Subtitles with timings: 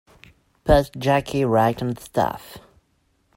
[0.63, 2.57] Put Jackie right on the staff.